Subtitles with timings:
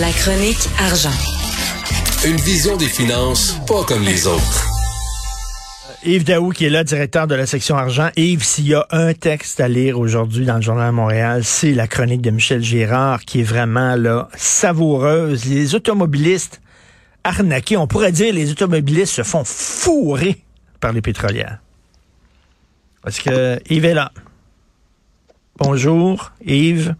[0.00, 1.12] La chronique argent.
[2.26, 4.66] Une vision des finances pas comme les autres.
[6.04, 8.10] Yves Daou, qui est là, directeur de la section argent.
[8.16, 11.72] Yves, s'il y a un texte à lire aujourd'hui dans le Journal de Montréal, c'est
[11.72, 15.44] la chronique de Michel Girard, qui est vraiment là savoureuse.
[15.44, 16.60] Les automobilistes
[17.22, 20.42] arnaqués, on pourrait dire les automobilistes se font fourrer
[20.80, 21.58] par les pétrolières.
[23.02, 24.10] Parce que Yves est là.
[25.56, 26.96] Bonjour, Yves.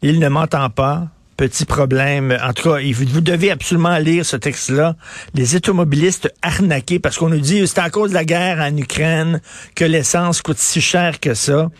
[0.00, 1.08] Il ne m'entend pas
[1.40, 2.36] petit problème.
[2.44, 4.94] En tout cas, vous devez absolument lire ce texte-là.
[5.32, 9.40] Les automobilistes arnaqués, parce qu'on nous dit c'est à cause de la guerre en Ukraine
[9.74, 11.70] que l'essence coûte si cher que ça.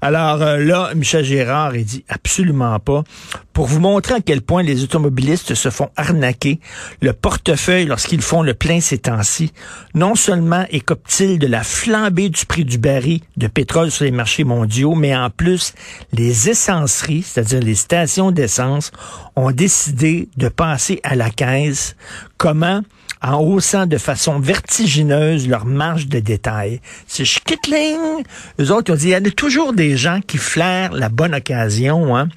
[0.00, 3.04] Alors euh, là, Michel Gérard, il dit absolument pas.
[3.52, 6.60] Pour vous montrer à quel point les automobilistes se font arnaquer,
[7.02, 9.52] le portefeuille, lorsqu'ils font le plein ces temps-ci,
[9.92, 14.44] non seulement écope-t-il de la flambée du prix du baril de pétrole sur les marchés
[14.44, 15.74] mondiaux, mais en plus,
[16.14, 18.92] les essenceries, c'est-à-dire les stations d'essence,
[19.36, 21.96] ont décidé de passer à la caisse.
[22.38, 22.82] Comment?
[23.22, 26.80] en haussant de façon vertigineuse leur marge de détail.
[27.06, 28.24] C'est Schkittling.
[28.58, 32.16] Eux autres ont dit, il y a toujours des gens qui flairent la bonne occasion,
[32.16, 32.28] hein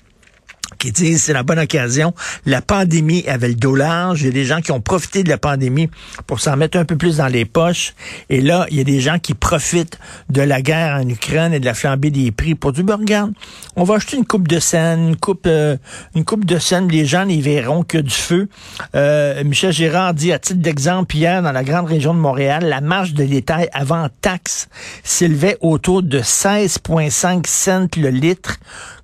[0.83, 2.13] qui disent c'est la bonne occasion.
[2.45, 4.17] La pandémie avait le dollar.
[4.17, 5.89] Il y a des gens qui ont profité de la pandémie
[6.27, 7.93] pour s'en mettre un peu plus dans les poches.
[8.29, 9.97] Et là, il y a des gens qui profitent
[10.29, 13.23] de la guerre en Ukraine et de la flambée des prix pour du burger.
[13.77, 15.77] On va acheter une coupe de scène, une coupe, euh,
[16.15, 16.89] une coupe de scène.
[16.89, 18.49] Les gens n'y verront que du feu.
[18.93, 22.81] Euh, Michel Gérard dit à titre d'exemple hier dans la grande région de Montréal, la
[22.81, 24.67] marge de détail avant taxe
[25.03, 28.59] s'élevait autour de 16,5 cents le litre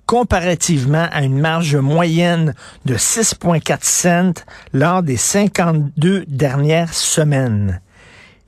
[0.10, 4.34] comparativement à une marge moyenne de 6,4 cents
[4.74, 7.80] lors des 52 dernières semaines.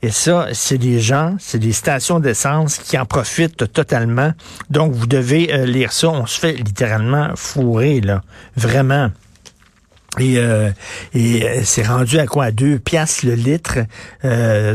[0.01, 4.33] Et ça, c'est des gens, c'est des stations d'essence qui en profitent totalement.
[4.71, 6.09] Donc, vous devez euh, lire ça.
[6.09, 8.23] On se fait littéralement fourrer, là.
[8.55, 9.11] Vraiment.
[10.17, 10.71] Et, euh,
[11.15, 12.45] euh, c'est rendu à quoi?
[12.45, 13.77] À deux piastres le litre.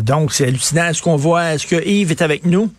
[0.02, 0.84] donc, c'est hallucinant.
[0.84, 2.70] Est-ce qu'on voit, est-ce que Yves est avec nous?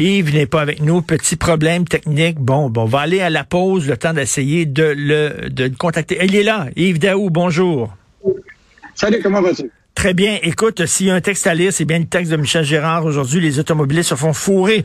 [0.00, 1.02] Yves n'est pas avec nous.
[1.02, 2.38] Petit problème technique.
[2.38, 6.18] Bon, bon, on va aller à la pause, le temps d'essayer de le, de contacter.
[6.22, 6.66] Il est là.
[6.76, 7.92] Yves Daou, bonjour.
[8.94, 9.70] Salut, comment vas-tu?
[9.96, 10.38] Très bien.
[10.44, 13.04] Écoute, s'il y a un texte à lire, c'est bien le texte de Michel Gérard.
[13.04, 14.84] Aujourd'hui, les automobilistes se font fourrer.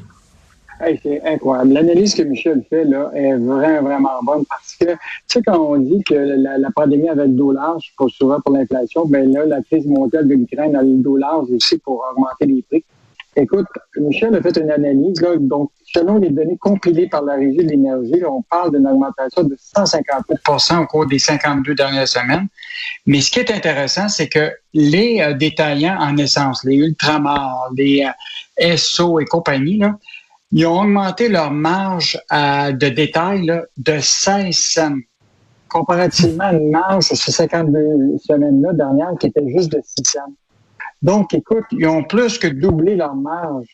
[1.03, 1.73] c'est incroyable.
[1.73, 4.97] L'analyse que Michel fait là est vraiment, vraiment bonne parce que, tu
[5.27, 9.05] sais, quand on dit que la, pandémie avait le dollar, je pas souvent pour l'inflation,
[9.05, 12.83] ben là, la crise mondiale de l'Ukraine a le dollar aussi pour augmenter les prix.
[13.35, 13.65] Écoute,
[13.97, 15.19] Michel a fait une analyse.
[15.21, 19.43] Là, donc, selon les données compilées par la Régie de l'énergie, on parle d'une augmentation
[19.43, 22.47] de 158% au cours des 52 dernières semaines.
[23.05, 28.05] Mais ce qui est intéressant, c'est que les euh, détaillants en essence, les Ultramar, les
[28.61, 29.97] euh, SO et compagnie, là,
[30.51, 34.97] ils ont augmenté leur marge euh, de détail là, de 16 cents
[35.69, 40.33] comparativement à une marge sur ces 52 semaines-là dernières qui était juste de 6 cents.
[41.03, 43.67] Donc, écoute, ils ont plus que doublé leur marge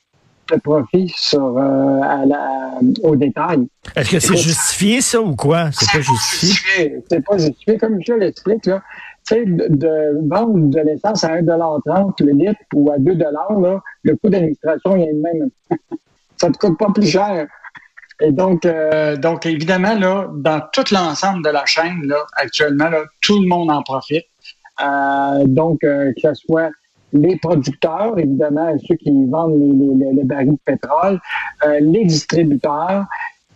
[0.51, 2.71] de profit sur euh, à la,
[3.03, 3.67] au détail.
[3.95, 5.69] Est-ce que c'est justifié ça ou quoi?
[5.71, 7.03] C'est pas justifié.
[7.07, 8.81] C'est pas justifié comme je l'explique là.
[9.27, 14.15] Tu sais, de, vendre de l'essence à 1,30 le litre ou à 2 là, le
[14.15, 15.49] coût d'administration il est le même.
[16.37, 17.45] ça te coûte pas plus cher.
[18.21, 23.03] Et donc, euh, donc évidemment là, dans tout l'ensemble de la chaîne là, actuellement là,
[23.21, 24.25] tout le monde en profite.
[24.81, 26.71] Euh, donc, que ce soit
[27.13, 31.19] les producteurs, évidemment, ceux qui vendent les, les, barils de pétrole,
[31.65, 33.05] euh, les distributeurs,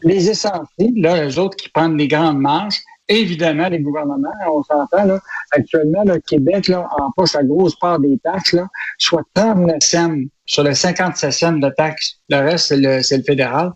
[0.04, 5.06] les essentiels, là, les autres qui prennent les grandes marges, évidemment, les gouvernements, on s'entend,
[5.06, 5.20] là,
[5.52, 10.16] actuellement, le Québec, là, empoche la grosse part des taxes, là, soit 39 cents
[10.46, 12.18] sur les 57 cents de taxes.
[12.30, 13.72] Le reste, c'est le, le, fédéral.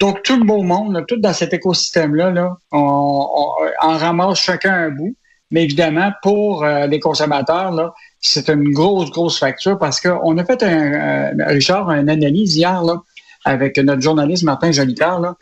[0.00, 3.26] Donc, tout le beau monde, là, tout dans cet écosystème-là, là, on,
[3.82, 5.16] on, ramasse chacun un bout.
[5.50, 10.44] Mais évidemment, pour euh, les consommateurs, là, c'est une grosse, grosse facture parce qu'on a
[10.44, 13.02] fait un, Richard, une analyse hier là,
[13.44, 15.20] avec notre journaliste Martin Jolicoeur.
[15.20, 15.36] Là.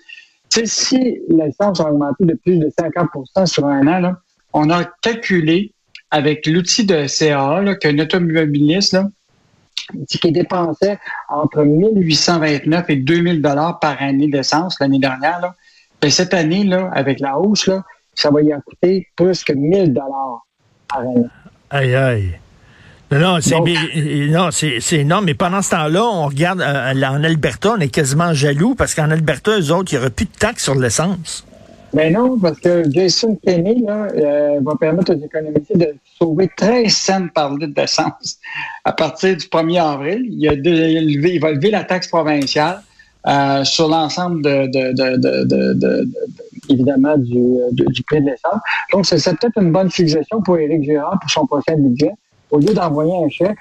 [0.51, 4.21] si l'essence a augmenté de plus de 50% sur un an, là,
[4.53, 5.73] on a calculé
[6.11, 9.09] avec l'outil de CAA qu'un automobiliste là,
[10.09, 10.99] qui dépensait
[11.29, 15.41] entre 1829 et 2000 dollars par année d'essence l'année dernière.
[15.41, 15.55] Là.
[16.03, 17.85] Et cette année, là, avec la hausse, là,
[18.15, 20.47] ça va y coûter plus que 1000 dollars
[20.89, 21.27] par année.
[21.71, 22.39] Aïe, aïe.
[23.13, 23.55] Non, c'est
[24.31, 25.27] non, c'est énorme.
[25.27, 29.11] Mais pendant ce temps-là, on regarde euh, en Alberta, on est quasiment jaloux parce qu'en
[29.11, 31.47] Alberta, eux autres, il n'y aurait plus de taxes sur l'essence.
[31.95, 36.51] Mais ben non, parce que Jason Kenney là, euh, va permettre aux économistes de sauver
[36.57, 38.39] 13 cents par litre d'essence
[38.85, 40.27] à partir du 1er avril.
[40.29, 42.83] Il, a il va lever la taxe provinciale
[43.29, 46.09] euh, sur l'ensemble de, de,
[46.69, 48.61] évidemment du, du, prix de l'essence.
[48.93, 52.13] Donc, c'est peut-être une bonne suggestion pour Éric Girard pour son prochain budget.
[52.51, 53.59] Au lieu d'envoyer un chèque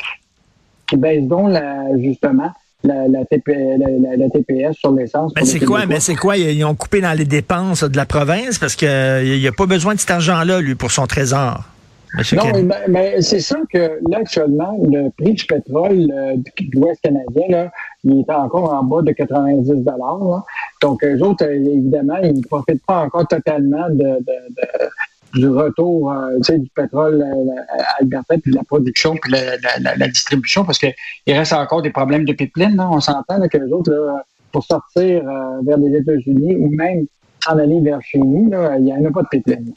[0.87, 1.51] qui baisse donc
[1.97, 2.51] justement
[2.85, 5.33] la, TPS sur l'essence.
[5.35, 5.85] Mais c'est quoi?
[5.85, 6.37] Mais c'est quoi?
[6.37, 8.87] Ils ont coupé dans les dépenses de la province parce qu'il
[9.39, 11.63] n'y a pas besoin de cet argent-là, lui, pour son trésor.
[12.33, 17.43] non, mais, c'est ça que là, actuellement, le prix du pétrole euh, de l'Ouest canadien,
[17.49, 17.71] là,
[18.03, 19.83] il est encore en bas de 90
[20.81, 24.19] Donc, eux autres, euh, évidemment, ils ne profitent pas encore totalement de
[25.35, 30.63] du retour euh, du pétrole euh, à Alberta, puis de la production, puis la, distribution,
[30.65, 30.93] parce qu'il
[31.27, 32.79] reste encore des problèmes de pipeline.
[32.79, 33.93] On s'entend que les autres,
[34.51, 37.05] pour sortir euh, vers les États-Unis ou même
[37.47, 39.73] en aller vers chez nous, il n'y en a pas de pipeline.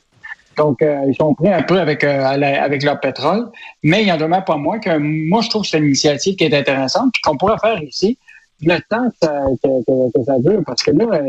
[0.57, 3.47] Donc, ils sont pris un peu avec, avec leur pétrole,
[3.85, 6.45] mais il en demeure pas moins que moi, je trouve que c'est une initiative qui
[6.45, 8.19] est intéressante, qu'on pourrait faire ici,
[8.63, 11.21] le temps que ça, dure, parce que là,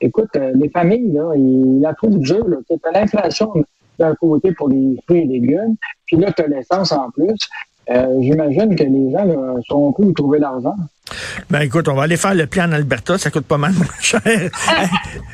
[0.00, 2.46] écoute, les familles, là, ils la trouvent dur.
[2.68, 3.64] Tu as l'inflation
[3.98, 5.76] d'un côté pour les fruits et légumes,
[6.06, 7.36] puis là, tu as l'essence en plus.
[7.88, 10.74] Euh, j'imagine que les gens là, sont plus où trouver l'argent.
[11.50, 13.86] Ben écoute, on va aller faire le plan en Alberta, ça coûte pas mal moins
[14.00, 14.20] cher.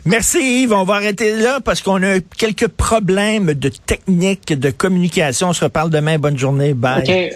[0.05, 5.49] Merci Yves, on va arrêter là parce qu'on a quelques problèmes de technique, de communication.
[5.49, 6.19] On se reparle demain.
[6.19, 6.75] Bonne journée.
[6.75, 7.32] Bye.